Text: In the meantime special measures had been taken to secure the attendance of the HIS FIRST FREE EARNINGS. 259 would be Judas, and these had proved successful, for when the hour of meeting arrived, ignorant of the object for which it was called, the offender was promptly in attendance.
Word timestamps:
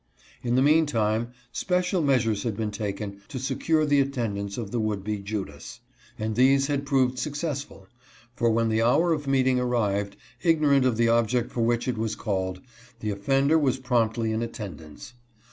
In 0.41 0.55
the 0.55 0.63
meantime 0.63 1.27
special 1.51 2.01
measures 2.01 2.41
had 2.41 2.57
been 2.57 2.71
taken 2.71 3.21
to 3.27 3.37
secure 3.37 3.85
the 3.85 3.99
attendance 3.99 4.57
of 4.57 4.71
the 4.71 4.79
HIS 4.81 4.95
FIRST 4.95 5.03
FREE 5.05 5.13
EARNINGS. 5.13 5.29
259 6.17 6.31
would 6.31 6.33
be 6.33 6.33
Judas, 6.33 6.33
and 6.33 6.35
these 6.35 6.65
had 6.65 6.87
proved 6.87 7.19
successful, 7.19 7.87
for 8.35 8.49
when 8.49 8.69
the 8.69 8.81
hour 8.81 9.13
of 9.13 9.27
meeting 9.27 9.59
arrived, 9.59 10.17
ignorant 10.41 10.85
of 10.87 10.97
the 10.97 11.09
object 11.09 11.51
for 11.51 11.61
which 11.61 11.87
it 11.87 11.99
was 11.99 12.15
called, 12.15 12.61
the 13.01 13.11
offender 13.11 13.59
was 13.59 13.77
promptly 13.77 14.31
in 14.31 14.41
attendance. 14.41 15.13